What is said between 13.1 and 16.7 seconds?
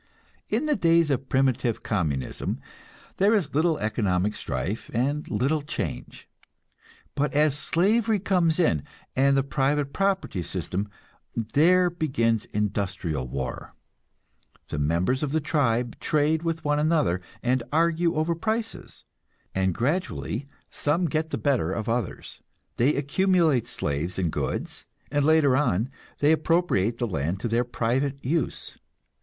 war the members of the tribe trade with